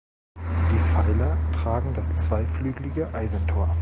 Die 0.71 0.79
Pfeiler 0.79 1.37
tragen 1.61 1.93
das 1.93 2.15
zweiflüglige 2.17 3.13
Eisentor. 3.13 3.69